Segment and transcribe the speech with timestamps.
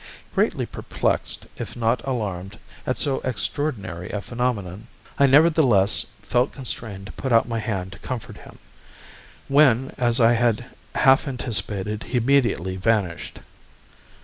[0.33, 2.57] "Greatly perplexed, if not alarmed,
[2.87, 4.87] at so extraordinary a phenomenon,
[5.19, 8.57] I nevertheless felt constrained to put out my hand to comfort him
[9.47, 13.41] when, as I had half anticipated, he immediately vanished.